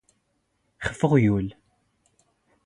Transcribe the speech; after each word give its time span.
ⵅⴼ 0.89 0.99
ⵓⵖⵢⵓⵍ. 1.09 1.47